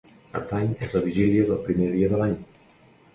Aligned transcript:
Cap 0.35 0.45
d'Any 0.53 0.71
és 0.87 0.95
la 0.95 1.01
vigília 1.03 1.43
del 1.49 1.61
primer 1.67 1.91
dia 1.91 2.09
de 2.15 2.23
l'any. 2.23 2.33